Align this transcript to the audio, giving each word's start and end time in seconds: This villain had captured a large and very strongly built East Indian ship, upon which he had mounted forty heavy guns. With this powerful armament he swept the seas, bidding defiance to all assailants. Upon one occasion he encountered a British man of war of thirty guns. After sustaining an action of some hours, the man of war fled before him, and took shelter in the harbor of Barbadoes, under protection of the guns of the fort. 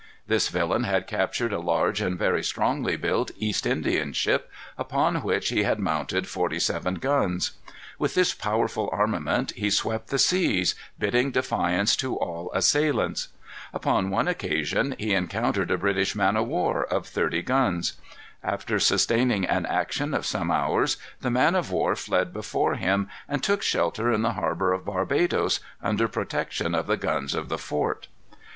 This 0.25 0.47
villain 0.47 0.83
had 0.83 1.05
captured 1.05 1.53
a 1.53 1.59
large 1.59 2.01
and 2.01 2.17
very 2.17 2.41
strongly 2.43 2.95
built 2.95 3.29
East 3.37 3.67
Indian 3.67 4.13
ship, 4.13 4.49
upon 4.75 5.17
which 5.21 5.49
he 5.49 5.61
had 5.61 5.77
mounted 5.77 6.27
forty 6.27 6.59
heavy 6.59 6.93
guns. 6.97 7.51
With 7.99 8.15
this 8.15 8.33
powerful 8.33 8.89
armament 8.91 9.51
he 9.55 9.69
swept 9.69 10.07
the 10.07 10.17
seas, 10.17 10.73
bidding 10.97 11.29
defiance 11.29 11.95
to 11.97 12.15
all 12.15 12.51
assailants. 12.51 13.27
Upon 13.75 14.09
one 14.09 14.27
occasion 14.27 14.95
he 14.97 15.13
encountered 15.13 15.69
a 15.69 15.77
British 15.77 16.15
man 16.15 16.35
of 16.35 16.47
war 16.47 16.83
of 16.83 17.05
thirty 17.05 17.43
guns. 17.43 17.93
After 18.43 18.79
sustaining 18.79 19.45
an 19.45 19.67
action 19.67 20.15
of 20.15 20.25
some 20.25 20.49
hours, 20.49 20.97
the 21.19 21.29
man 21.29 21.53
of 21.53 21.69
war 21.69 21.95
fled 21.95 22.33
before 22.33 22.73
him, 22.73 23.07
and 23.29 23.43
took 23.43 23.61
shelter 23.61 24.11
in 24.11 24.23
the 24.23 24.33
harbor 24.33 24.73
of 24.73 24.83
Barbadoes, 24.85 25.59
under 25.79 26.07
protection 26.07 26.73
of 26.73 26.87
the 26.87 26.97
guns 26.97 27.35
of 27.35 27.49
the 27.49 27.59
fort. 27.59 28.07